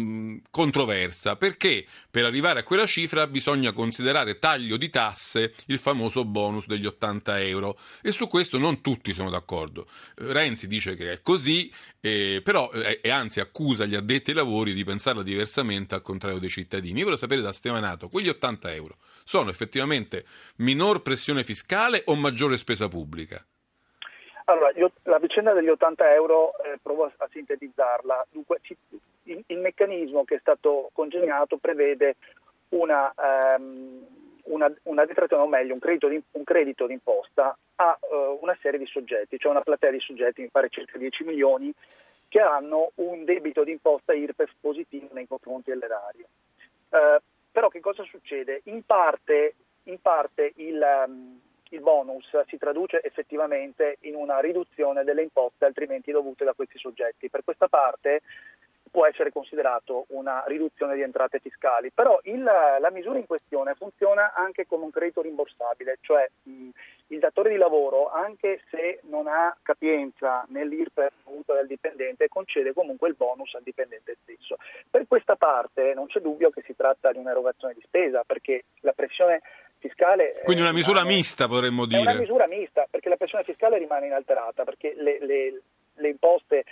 controversa 0.49 1.35
perché 1.35 1.85
per 2.09 2.23
arrivare 2.23 2.59
a 2.59 2.63
quella 2.63 2.85
cifra 2.85 3.27
bisogna 3.27 3.73
considerare 3.73 4.39
taglio 4.39 4.77
di 4.77 4.89
tasse 4.89 5.53
il 5.67 5.79
famoso 5.79 6.23
bonus 6.23 6.65
degli 6.65 6.85
80 6.85 7.41
euro. 7.41 7.77
E 8.01 8.11
su 8.11 8.27
questo 8.27 8.57
non 8.57 8.81
tutti 8.81 9.11
sono 9.11 9.29
d'accordo. 9.29 9.87
Renzi 10.15 10.67
dice 10.67 10.95
che 10.95 11.13
è 11.13 11.21
così 11.21 11.71
eh, 12.05 12.41
però 12.43 12.69
eh, 12.71 12.84
e 13.01 13.09
anzi 13.09 13.39
accusa 13.39 13.85
gli 13.85 13.95
addetti 13.95 14.31
ai 14.31 14.37
lavori 14.37 14.73
di 14.73 14.83
pensarla 14.83 15.23
diversamente 15.23 15.95
al 15.95 16.01
contrario 16.01 16.39
dei 16.39 16.49
cittadini. 16.49 16.99
Io 16.99 17.05
voglio 17.05 17.17
sapere 17.17 17.41
da 17.41 17.51
Stevanato, 17.51 18.09
quegli 18.09 18.29
80 18.29 18.73
euro 18.73 18.95
sono 19.23 19.49
effettivamente 19.49 20.23
minor 20.57 21.01
pressione 21.01 21.43
fiscale 21.43 22.03
o 22.05 22.15
maggiore 22.15 22.57
spesa 22.57 22.87
pubblica? 22.87 23.43
Allora, 24.45 24.71
io, 24.75 24.91
la 25.03 25.17
vicenda 25.17 25.53
degli 25.53 25.69
80 25.69 26.13
euro 26.13 26.53
eh, 26.63 26.77
provo 26.81 27.05
a, 27.05 27.27
sintetizzarla. 27.31 28.27
Dunque, 28.29 28.59
ci, 28.61 28.77
il, 29.23 29.43
il, 29.47 29.57
meccanismo 29.57 30.23
che 30.23 30.35
è 30.35 30.39
stato 30.39 30.91
congegnato 30.93 31.57
prevede 31.57 32.17
una, 32.69 33.11
um, 33.57 34.05
una, 34.43 34.71
una 34.83 35.05
detrazione, 35.05 35.41
o 35.41 35.47
meglio, 35.47 35.73
un 35.73 35.79
credito, 35.79 36.07
di, 36.07 36.21
un 36.31 36.43
credito 36.43 36.85
d'imposta 36.85 37.57
a 37.77 37.97
uh, 37.99 38.37
una 38.41 38.55
serie 38.61 38.77
di 38.77 38.85
soggetti, 38.85 39.39
cioè 39.39 39.51
una 39.51 39.61
platea 39.61 39.89
di 39.89 39.99
soggetti, 39.99 40.41
mi 40.41 40.49
pare 40.49 40.69
circa 40.69 40.99
10 40.99 41.23
milioni, 41.23 41.73
hanno 42.39 42.91
un 42.95 43.23
debito 43.23 43.63
di 43.63 43.71
imposta 43.71 44.13
IRPEF 44.13 44.51
positivo 44.59 45.09
nei 45.11 45.27
confronti 45.27 45.71
dell'erario. 45.71 46.27
Eh, 46.89 47.21
però 47.51 47.69
che 47.69 47.79
cosa 47.79 48.03
succede? 48.03 48.61
In 48.65 48.83
parte, 48.85 49.55
in 49.83 50.01
parte 50.01 50.51
il, 50.55 50.81
um, 51.07 51.39
il, 51.69 51.79
bonus 51.79 52.27
si 52.47 52.57
traduce 52.57 53.01
effettivamente 53.01 53.97
in 54.01 54.15
una 54.15 54.39
riduzione 54.39 55.03
delle 55.03 55.21
imposte 55.21 55.65
altrimenti 55.65 56.11
dovute 56.11 56.43
da 56.43 56.53
questi 56.53 56.77
soggetti. 56.77 57.29
Per 57.29 57.43
questa 57.43 57.67
parte 57.67 58.21
può 58.95 59.05
essere 59.05 59.29
considerato 59.29 60.05
una 60.11 60.41
riduzione 60.47 60.95
di 60.95 61.01
entrate 61.01 61.39
fiscali, 61.39 61.91
però 61.91 62.17
il, 62.23 62.41
la 62.41 62.89
misura 62.91 63.19
in 63.19 63.25
questione 63.25 63.73
funziona 63.73 64.33
anche 64.33 64.65
come 64.65 64.85
un 64.85 64.91
credito 64.91 65.19
rimborsabile, 65.19 65.97
cioè 65.99 66.25
mh, 66.43 66.69
il 67.07 67.19
datore 67.19 67.49
di 67.49 67.57
lavoro, 67.57 68.09
anche 68.09 68.61
se 68.69 69.01
non 69.09 69.27
ha 69.27 69.53
capienza 69.61 70.45
nell'IRPEF 70.47 71.11
avuto 71.25 71.53
dal 71.53 71.67
dipendente, 71.67 72.29
concede 72.29 72.71
comunque 72.71 73.09
il 73.09 73.15
bonus 73.15 73.53
al 73.55 73.63
dipendente 73.63 74.15
stesso. 74.23 74.55
Per 74.89 75.05
questa 75.09 75.35
parte 75.35 75.93
non 75.93 76.07
c'è 76.07 76.21
dubbio 76.21 76.49
che 76.49 76.63
si 76.65 76.73
tratta 76.73 77.11
di 77.11 77.17
un'erogazione 77.17 77.73
di 77.73 77.81
spesa, 77.83 78.23
perché 78.25 78.63
la 78.79 78.93
pressione 78.93 79.41
fiscale... 79.79 80.39
Quindi 80.45 80.61
una 80.61 80.71
misura 80.71 80.99
rimane, 80.99 81.17
mista 81.17 81.49
potremmo 81.49 81.85
dire. 81.85 81.99
È 81.99 82.03
una 82.03 82.13
misura 82.13 82.47
mista, 82.47 82.87
perché 82.89 83.09
la 83.09 83.17
pressione 83.17 83.43
fiscale 83.43 83.77
rimane 83.77 84.05
inalterata, 84.05 84.63
perché 84.63 84.93
le, 84.95 85.17
le, 85.19 85.61
le 85.95 86.07
imposte 86.07 86.63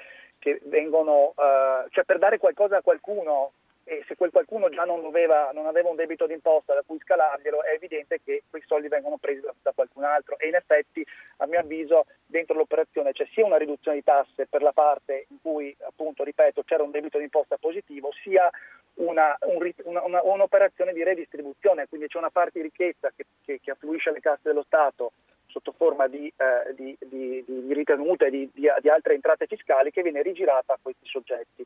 che 0.44 0.60
vengono, 0.66 1.34
uh, 1.38 1.88
cioè 1.90 2.04
per 2.04 2.20
dare 2.20 2.38
qualcosa 2.38 2.76
a 2.76 2.82
qualcuno 2.82 3.54
e 3.86 4.04
se 4.08 4.16
quel 4.16 4.32
qualcuno 4.32 4.68
già 4.68 4.84
non 4.84 5.06
aveva, 5.06 5.52
non 5.54 5.68
aveva 5.68 5.90
un 5.90 5.96
debito 5.96 6.28
d'imposta 6.28 6.74
da 6.74 6.84
cui 6.86 7.00
scalarglielo, 7.00 7.64
è 7.64 7.74
evidente 7.74 8.20
che 8.22 8.44
quei 8.50 8.62
soldi 8.66 8.90
vengono 8.90 9.16
presi 9.18 9.42
da, 9.62 9.72
qualcun 9.74 10.04
altro. 10.04 10.38
E 10.38 10.50
in 10.50 10.56
effetti, 10.56 11.06
a 11.38 11.48
mio 11.48 11.60
avviso, 11.60 12.08
dentro 12.26 12.56
l'operazione 12.58 13.14
c'è 13.14 13.26
sia 13.32 13.46
una 13.46 13.58
riduzione 13.58 13.98
di 13.98 14.04
tasse 14.04 14.48
per 14.48 14.62
la 14.62 14.74
parte 14.74 15.28
in 15.30 15.38
cui, 15.42 15.74
appunto, 15.82 16.26
ripeto, 16.26 16.64
c'era 16.64 16.84
un 16.84 16.92
debito 16.92 17.18
d'imposta 17.18 17.56
positivo, 17.58 18.12
sia 18.22 18.50
una, 18.96 19.38
un, 19.42 19.72
una, 19.84 20.22
un'operazione 20.24 20.92
di 20.92 21.04
redistribuzione, 21.04 21.88
quindi 21.88 22.08
c'è 22.08 22.18
una 22.18 22.32
parte 22.32 22.60
di 22.60 22.64
ricchezza 22.64 23.12
che, 23.16 23.26
che, 23.46 23.62
che 23.62 23.72
affluisce 23.72 24.10
alle 24.10 24.20
casse 24.20 24.42
dello 24.44 24.64
Stato 24.64 25.14
sotto 25.54 25.74
forma 25.78 26.08
di, 26.08 26.28
eh, 26.36 26.74
di, 26.74 26.98
di, 27.00 27.44
di 27.46 27.74
ritenute 27.74 28.32
di, 28.32 28.50
di, 28.52 28.68
altre 28.90 29.14
entrate 29.14 29.46
fiscali 29.46 29.92
che 29.92 30.02
viene 30.02 30.24
rigirata 30.24 30.74
a 30.74 30.80
questi 30.82 31.06
soggetti. 31.06 31.64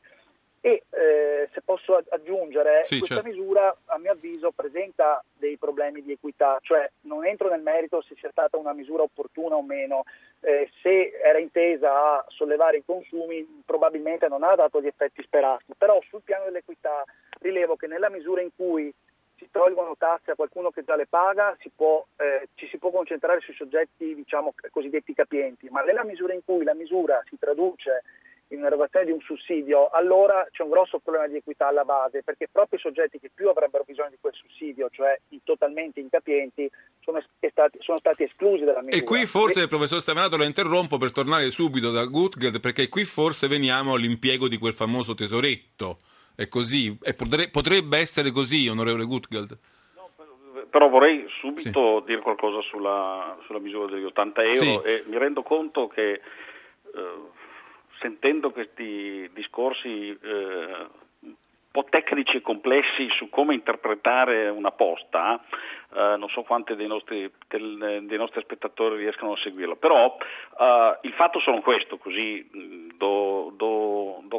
E 0.60 0.84
eh, 0.90 1.50
se 1.54 1.62
posso 1.62 2.04
aggiungere, 2.10 2.84
sì, 2.84 2.98
questa 2.98 3.22
certo. 3.22 3.30
misura 3.30 3.74
a 3.86 3.98
mio 3.98 4.12
avviso 4.12 4.52
presenta 4.52 5.24
dei 5.38 5.56
problemi 5.56 6.04
di 6.04 6.12
equità, 6.12 6.58
cioè 6.62 6.90
non 7.02 7.26
entro 7.26 7.48
nel 7.48 7.62
merito 7.62 8.02
se 8.02 8.16
sia 8.20 8.32
stata 8.32 8.58
una 8.58 8.74
misura 8.74 9.04
opportuna 9.04 9.56
o 9.56 9.62
meno, 9.62 10.04
eh, 10.42 10.70
se 10.82 11.12
era 11.24 11.38
intesa 11.38 11.92
a 11.94 12.26
sollevare 12.28 12.78
i 12.78 12.84
consumi 12.86 13.64
probabilmente 13.66 14.28
non 14.28 14.44
ha 14.44 14.56
dato 14.56 14.82
gli 14.82 14.88
effetti 14.88 15.22
sperati, 15.24 15.74
però 15.78 16.02
sul 16.10 16.22
piano 16.24 16.46
dell'equità 16.46 17.06
rilevo 17.40 17.78
che 17.78 17.88
nella 17.88 18.10
misura 18.10 18.42
in 18.42 18.50
cui 18.54 18.94
si 19.38 19.48
tolgono 19.52 19.96
tasse 19.98 20.32
a 20.32 20.36
qualcuno 20.36 20.72
che 20.72 20.84
già 20.84 20.96
le 20.96 21.08
paga, 21.08 21.56
si 21.60 21.72
può, 21.74 22.06
eh, 22.18 22.50
ci 22.56 22.68
si 22.68 22.78
può 22.78 22.92
concentrare 22.92 23.40
sui 23.42 23.54
soggetti 23.54 24.16
diciamo, 24.16 24.54
cosiddetti 24.72 25.14
capienti, 25.14 25.70
ma 25.70 25.82
nella 25.82 26.04
misura 26.04 26.34
in 26.34 26.42
cui 26.44 26.64
la 26.64 26.74
misura 26.74 27.22
si 27.30 27.38
traduce 27.40 28.04
in 28.50 28.60
un'erogazione 28.60 29.06
di 29.06 29.12
un 29.12 29.20
sussidio, 29.20 29.90
allora 29.90 30.48
c'è 30.52 30.64
un 30.64 30.70
grosso 30.70 31.00
problema 31.00 31.28
di 31.28 31.36
equità 31.36 31.68
alla 31.68 31.84
base, 31.84 32.24
perché 32.24 32.48
proprio 32.50 32.80
i 32.80 32.82
soggetti 32.82 33.20
che 33.20 33.30
più 33.34 33.50
avrebbero 33.50 33.84
bisogno 33.86 34.12
di 34.12 34.18
quel 34.22 34.34
sussidio, 34.34 34.90
cioè 34.90 35.20
i 35.30 35.42
totalmente 35.44 36.00
incapienti, 36.00 36.70
sono 37.02 37.22
stati, 37.50 37.78
sono 37.82 37.98
stati 37.98 38.24
esclusi 38.24 38.64
dalla 38.64 38.82
misura. 38.82 38.96
E 38.96 39.04
qui 39.04 39.26
forse, 39.26 39.64
e... 39.64 39.68
professor 39.68 40.00
Stevanato, 40.00 40.38
lo 40.38 40.46
interrompo 40.46 40.98
per 40.98 41.12
tornare 41.12 41.50
subito 41.50 41.92
da 41.92 42.06
Gutgeld, 42.06 42.62
perché 42.62 42.88
qui 42.88 43.04
forse 43.04 43.48
veniamo 43.48 43.96
all'impiego 43.96 44.48
di 44.48 44.58
quel 44.58 44.74
famoso 44.74 45.14
tesoretto 45.14 46.00
è 46.38 46.48
così? 46.48 46.96
E 47.02 47.16
potrebbe 47.52 47.98
essere 47.98 48.32
così, 48.32 48.68
onorevole 48.68 49.06
Gutgeld? 49.06 49.58
però 50.70 50.90
vorrei 50.90 51.26
subito 51.40 52.00
sì. 52.00 52.06
dire 52.06 52.22
qualcosa 52.22 52.62
sulla, 52.62 53.38
sulla, 53.46 53.60
misura 53.60 53.88
degli 53.94 54.04
80 54.04 54.42
euro 54.44 54.56
sì. 54.56 54.80
e 54.84 55.04
mi 55.08 55.18
rendo 55.18 55.42
conto 55.42 55.88
che 55.88 56.12
eh, 56.12 56.22
sentendo 58.00 58.52
questi 58.52 59.30
discorsi 59.34 60.18
eh, 60.22 60.88
un 61.20 61.34
po' 61.72 61.86
tecnici 61.90 62.38
e 62.38 62.42
complessi 62.42 63.08
su 63.18 63.30
come 63.30 63.54
interpretare 63.54 64.50
una 64.50 64.72
posta, 64.72 65.44
eh, 65.96 66.16
non 66.18 66.28
so 66.30 66.42
quanti 66.44 66.76
dei 66.76 66.88
nostri, 66.88 67.32
del, 67.48 68.04
dei 68.06 68.18
nostri, 68.18 68.42
spettatori 68.42 68.98
riescano 68.98 69.34
a 69.34 69.38
seguirlo, 69.38 69.76
però 69.76 70.18
eh, 70.60 70.98
il 71.02 71.14
fatto 71.14 71.40
sono 71.40 71.62
questo, 71.62 71.98
così 71.98 72.48
do, 72.98 73.54
do, 73.56 73.77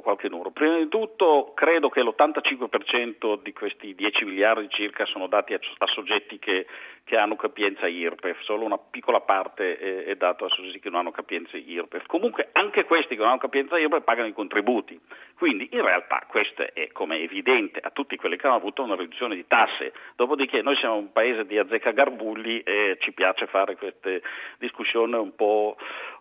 qualche 0.00 0.28
numero. 0.28 0.50
Prima 0.50 0.76
di 0.76 0.88
tutto 0.88 1.52
credo 1.54 1.88
che 1.88 2.02
l'85% 2.02 3.40
di 3.42 3.52
questi 3.52 3.94
10 3.94 4.24
miliardi 4.24 4.68
circa 4.70 5.04
sono 5.06 5.26
dati 5.26 5.54
a, 5.54 5.60
a 5.78 5.86
soggetti 5.86 6.38
che, 6.38 6.66
che, 7.04 7.16
hanno 7.16 7.36
capienza 7.36 7.86
IRPEF, 7.86 8.40
solo 8.42 8.64
una 8.64 8.78
piccola 8.78 9.20
parte 9.20 9.78
è, 9.78 10.04
è 10.04 10.14
data 10.16 10.44
a 10.44 10.48
soggetti 10.48 10.80
che 10.80 10.90
non 10.90 11.00
hanno 11.00 11.10
capienza 11.10 11.56
IRPEF. 11.56 12.06
Comunque 12.06 12.48
anche 12.52 12.84
questi 12.84 13.14
che 13.14 13.20
non 13.20 13.30
hanno 13.30 13.38
capienza 13.38 13.78
IRPEF 13.78 14.02
pagano 14.02 14.28
i 14.28 14.32
contributi, 14.32 14.98
quindi 15.38 15.68
in 15.70 15.82
realtà 15.82 16.24
questo 16.26 16.66
è 16.74 16.90
come 16.90 17.20
evidente 17.20 17.78
a 17.80 17.90
tutti 17.90 18.16
quelli 18.16 18.36
che 18.36 18.48
hanno 18.48 18.56
avuto 18.56 18.82
una 18.82 18.96
riduzione 18.96 19.36
di 19.36 19.46
tasse, 19.46 19.92
dopodiché 20.16 20.62
noi 20.62 20.76
siamo 20.76 20.96
un 20.96 21.12
paese 21.12 21.46
di 21.46 21.56
azzeccagarbugli 21.56 22.62
e 22.64 22.96
ci 23.00 23.12
piace 23.12 23.46
fare 23.46 23.76
queste 23.76 24.22
discussioni 24.58 25.14
un 25.14 25.36
po', 25.36 25.76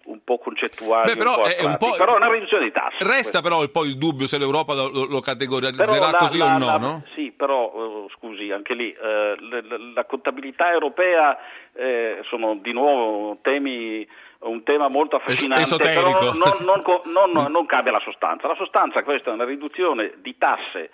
un 0.05 0.23
po 0.23 0.37
concettuali. 0.37 1.13
Beh, 1.13 1.17
però, 1.17 1.43
un 1.43 1.49
è 1.49 1.65
un 1.65 1.77
po'... 1.77 1.95
però 1.97 2.15
una 2.15 2.31
riduzione 2.31 2.65
di 2.65 2.71
tasse. 2.71 2.97
Resta 2.99 3.15
questo. 3.15 3.41
però 3.41 3.59
un 3.61 3.71
po' 3.71 3.85
il 3.85 3.97
dubbio 3.97 4.27
se 4.27 4.37
l'Europa 4.37 4.75
lo, 4.75 5.07
lo 5.09 5.19
categorizzerà 5.19 6.11
la, 6.11 6.17
così 6.17 6.37
la, 6.37 6.45
o 6.45 6.57
no, 6.59 6.65
la, 6.65 6.77
no? 6.77 7.03
Sì, 7.15 7.31
però 7.35 7.73
uh, 7.73 8.09
scusi, 8.09 8.51
anche 8.51 8.75
lì 8.75 8.95
uh, 8.95 9.93
la, 9.95 10.05
contabilità 10.05 10.71
europea 10.71 11.35
eh, 11.73 12.19
sono 12.29 12.55
di 12.57 12.71
nuovo 12.71 13.39
temi 13.41 14.07
un 14.39 14.63
tema 14.63 14.87
molto 14.87 15.15
affascinante, 15.15 15.63
Esoterico. 15.63 16.01
però 16.01 16.33
non, 16.33 16.81
non, 17.05 17.31
non, 17.31 17.51
non, 17.51 17.65
cambia 17.67 17.91
la 17.91 17.99
sostanza. 17.99 18.47
La 18.47 18.55
sostanza 18.55 19.03
questa 19.03 19.31
è 19.31 19.33
una 19.33 19.45
riduzione 19.45 20.13
di 20.17 20.37
tasse 20.37 20.89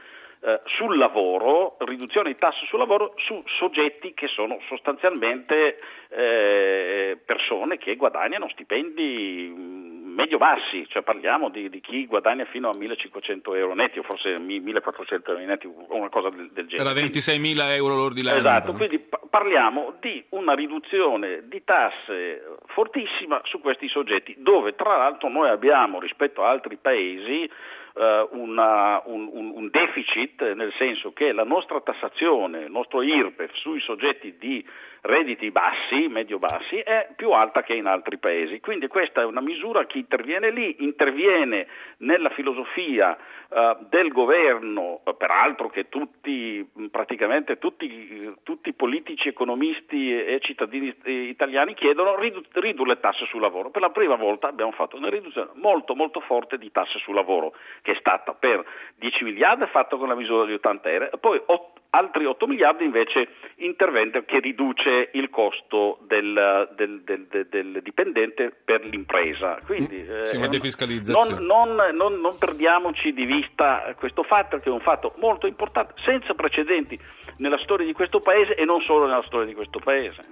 eh, 0.45 0.59
sul 0.65 0.97
lavoro, 0.97 1.77
riduzione 1.79 2.31
di 2.31 2.37
tasse 2.37 2.65
sul 2.67 2.79
lavoro 2.79 3.13
su 3.17 3.41
soggetti 3.57 4.13
che 4.13 4.27
sono 4.27 4.59
sostanzialmente 4.67 5.79
eh, 6.09 7.17
persone 7.25 7.77
che 7.77 7.95
guadagnano 7.95 8.49
stipendi 8.49 9.53
mm, 9.55 10.13
medio 10.13 10.37
bassi, 10.37 10.85
cioè 10.89 11.01
parliamo 11.01 11.49
di, 11.49 11.69
di, 11.69 11.79
chi 11.79 12.05
guadagna 12.05 12.45
fino 12.45 12.69
a 12.69 12.75
1500 12.75 13.55
euro 13.55 13.73
netti 13.73 13.99
o 13.99 14.03
forse 14.03 14.37
1400 14.37 15.31
euro 15.31 15.45
netti 15.45 15.65
o 15.65 15.95
una 15.95 16.09
cosa 16.09 16.29
del, 16.29 16.49
del 16.51 16.67
genere. 16.67 16.89
Era 16.89 16.99
26.000 16.99 17.75
euro 17.75 17.95
l'ordine 17.95 18.35
Esatto, 18.35 18.73
quindi 18.73 18.99
parliamo 19.33 19.95
di 19.99 20.23
una 20.29 20.53
riduzione 20.53 21.47
di 21.47 21.63
tasse 21.63 22.57
fortissima 22.67 23.41
su 23.45 23.61
questi 23.61 23.87
soggetti, 23.87 24.35
dove 24.37 24.75
tra 24.75 24.95
l'altro 24.95 25.27
noi 25.27 25.49
abbiamo 25.49 25.99
rispetto 25.99 26.43
a 26.43 26.49
altri 26.49 26.77
paesi 26.79 27.49
uh, 27.93 28.27
una, 28.37 29.01
un, 29.05 29.27
un, 29.33 29.69
deficit, 29.71 30.53
nel 30.53 30.71
senso 30.77 31.13
che 31.13 31.31
la 31.31 31.45
nostra 31.45 31.81
tassazione, 31.81 32.65
il 32.65 32.71
nostro 32.71 33.01
IRPEF 33.01 33.55
sui 33.55 33.79
soggetti 33.79 34.35
di 34.37 34.63
redditi 35.03 35.51
bassi, 35.51 36.07
medio-bassi, 36.07 36.77
è 36.77 37.09
più 37.15 37.31
alta 37.31 37.61
che 37.61 37.73
in 37.73 37.87
altri 37.87 38.17
paesi. 38.17 38.61
Quindi 38.61 38.87
questa 38.87 39.21
è 39.21 39.25
una 39.25 39.41
misura 39.41 39.85
che 39.85 39.97
interviene 39.97 40.49
lì, 40.49 40.77
interviene 40.79 41.67
nella 41.97 42.29
filosofia 42.29 43.17
uh, 43.49 43.85
del 43.89 44.09
governo, 44.13 45.01
peraltro 45.17 45.69
che 45.69 45.89
tutti, 45.89 46.65
praticamente 46.89 47.57
tutti, 47.57 48.33
tutti 48.43 48.69
i 48.69 48.73
politici, 48.73 49.27
economisti 49.27 50.17
e 50.17 50.39
cittadini 50.41 50.95
italiani 51.03 51.73
chiedono 51.73 52.17
ridu- 52.17 52.47
ridurre 52.53 52.93
le 52.93 52.99
tasse 53.01 53.25
sul 53.25 53.41
lavoro. 53.41 53.71
Per 53.71 53.81
la 53.81 53.89
prima 53.89 54.15
volta 54.15 54.47
abbiamo 54.47 54.71
fatto 54.71 54.95
una 54.95 55.09
riduzione 55.09 55.49
molto 55.55 55.95
molto 55.95 56.21
forte 56.21 56.57
di 56.57 56.71
tasse 56.71 56.97
sul 56.99 57.13
lavoro, 57.13 57.53
che 57.81 57.91
è 57.91 57.97
stata 57.99 58.33
per 58.33 58.65
10 58.95 59.23
miliardi 59.25 59.65
fatta 59.65 59.97
con 59.97 60.07
la 60.07 60.15
misura 60.15 60.45
di 60.45 60.53
80 60.53 60.89
euro, 60.89 61.09
poi 61.19 61.41
8, 61.45 61.81
altri 61.95 62.25
8 62.25 62.47
miliardi 62.47 62.83
invece 62.85 63.29
intervento 63.57 64.23
che 64.25 64.39
riduce 64.39 65.09
il 65.13 65.29
costo 65.29 65.99
del, 66.07 66.69
del, 66.75 67.01
del, 67.03 67.47
del 67.49 67.79
dipendente 67.83 68.51
per 68.63 68.83
l'impresa. 68.85 69.59
Quindi, 69.65 70.05
mm, 70.07 70.23
sì, 70.23 70.37
una 70.37 70.47
defiscalizzazione. 70.47 71.45
Non, 71.45 71.75
non, 71.75 71.95
non, 71.95 72.19
non, 72.19 72.35
perdiamoci 72.37 73.13
di 73.13 73.25
vista 73.25 73.93
questo 73.97 74.23
fatto, 74.23 74.57
che 74.59 74.69
è 74.69 74.71
un 74.71 74.81
fatto 74.81 75.13
molto 75.17 75.45
importante, 75.45 75.93
senza 76.03 76.33
precedenti 76.33 76.99
nella 77.37 77.59
storia 77.59 77.85
di 77.85 77.93
questo 77.93 78.21
paese 78.21 78.55
e 78.55 78.65
non 78.65 78.81
solo 78.81 79.05
nella 79.05 79.23
storia 79.25 79.45
di 79.45 79.53
questo 79.53 79.79
paese. 79.79 80.25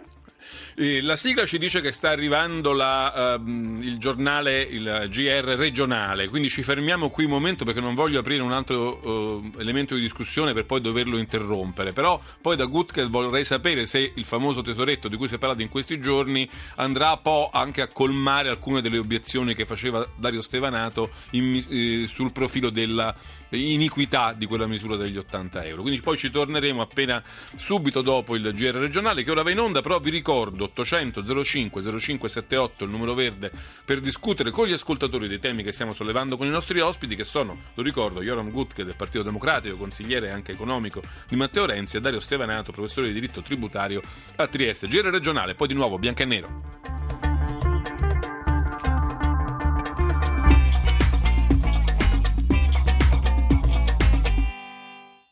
La 1.02 1.16
sigla 1.16 1.46
ci 1.46 1.58
dice 1.58 1.82
che 1.82 1.92
sta 1.92 2.10
arrivando 2.10 2.72
la, 2.74 3.38
uh, 3.38 3.48
il 3.82 3.98
giornale, 4.00 4.62
il 4.62 5.08
GR 5.10 5.56
regionale, 5.56 6.28
quindi 6.28 6.50
ci 6.50 6.64
fermiamo 6.64 7.10
qui 7.10 7.26
un 7.26 7.30
momento 7.30 7.66
perché 7.66 7.80
non 7.80 7.94
voglio 7.94 8.20
aprire 8.20 8.42
un 8.42 8.52
altro 8.52 9.00
uh, 9.08 9.52
elemento 9.60 9.96
di 9.96 10.02
discussione 10.02 10.54
per 10.54 10.66
poi 10.66 10.82
doverlo 10.82 11.18
interrompere. 11.18 11.94
Però 11.94 12.20
poi 12.42 12.56
da 12.56 12.66
Gutkel 12.66 13.10
vorrei 13.10 13.44
sapere 13.44 13.86
se 13.86 14.12
il 14.16 14.26
famoso 14.26 14.62
tesoretto 14.62 15.08
di 15.08 15.18
cui 15.18 15.28
si 15.28 15.36
è 15.36 15.38
parlato 15.38 15.62
in 15.62 15.70
questi 15.70 16.00
giorni 16.00 16.50
andrà 16.78 17.18
poi 17.18 17.50
anche 17.52 17.82
a 17.82 17.88
colmare 17.88 18.50
alcune 18.50 18.82
delle 18.82 18.98
obiezioni 18.98 19.54
che 19.54 19.66
faceva 19.66 20.08
Dario 20.16 20.42
Stevanato 20.42 21.12
in, 21.32 21.64
eh, 21.70 22.08
sul 22.08 22.32
profilo 22.32 22.70
della 22.70 23.14
iniquità 23.50 24.34
di 24.34 24.46
quella 24.46 24.66
misura 24.66 24.96
degli 24.96 25.18
80 25.18 25.66
euro. 25.66 25.82
Quindi 25.82 26.02
poi 26.02 26.18
ci 26.18 26.32
torneremo 26.32 26.82
appena 26.82 27.22
subito 27.58 28.02
dopo 28.02 28.36
il 28.36 28.52
GR 28.54 28.76
regionale 28.76 29.24
che 29.24 29.32
ora 29.32 29.44
va 29.44 29.52
in 29.52 29.60
onda, 29.60 29.82
però 29.82 30.00
vi 30.00 30.10
ricordo 30.10 30.31
800 30.32 31.44
05 31.44 31.82
0578 31.82 32.84
il 32.84 32.90
numero 32.90 33.14
verde 33.14 33.52
per 33.84 34.00
discutere 34.00 34.52
con 34.52 34.68
gli 34.68 34.74
ascoltatori 34.74 35.28
dei 35.28 35.40
temi 35.40 35.64
che 35.64 35.72
stiamo 35.72 35.94
sollevando 35.94 36.38
con 36.38 36.48
i 36.48 36.50
nostri 36.50 36.80
ospiti 36.80 37.16
che 37.16 37.24
sono, 37.24 37.58
lo 37.74 37.84
ricordo, 37.84 38.22
Joram 38.22 38.50
Gutke 38.52 38.84
del 38.84 38.96
Partito 38.96 39.24
Democratico, 39.24 39.76
consigliere 39.76 40.32
anche 40.32 40.52
economico 40.52 41.02
di 41.28 41.36
Matteo 41.36 41.66
Renzi 41.66 41.98
e 41.98 42.02
Dario 42.02 42.20
Stevanato, 42.20 42.72
professore 42.72 43.08
di 43.08 43.14
diritto 43.14 43.42
tributario 43.42 44.02
a 44.36 44.48
Trieste. 44.48 44.88
GR 44.88 45.06
regionale, 45.06 45.56
poi 45.56 45.68
di 45.68 45.74
nuovo 45.74 45.98
bianco 45.98 46.22
e 46.22 46.26
nero. 46.26 47.31